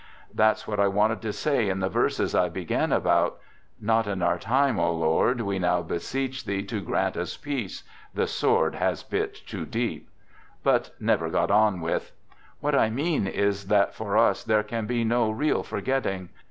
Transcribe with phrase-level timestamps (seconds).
[0.33, 3.37] That's what I wanted to say in the verses I began about—
[3.79, 7.83] Not in our time, O Lord, we now beseech Thee To grant us peace—
[8.15, 10.09] the sword has bit too deep—
[10.63, 12.13] but never got on with.
[12.61, 16.29] What I mean is that for us there can be no real forgetting.